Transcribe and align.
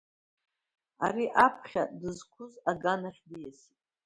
Ари 1.05 1.25
аԥхьа 1.45 1.83
дызқәыз 1.99 2.53
аганахь 2.71 3.21
диасит. 3.29 3.77